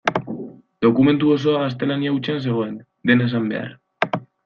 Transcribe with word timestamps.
Dokumentu 0.85 1.29
osoa 1.35 1.61
gaztelania 1.65 2.17
hutsean 2.17 2.43
zegoen, 2.49 2.83
dena 3.11 3.33
esan 3.33 3.51
behar. 3.55 4.23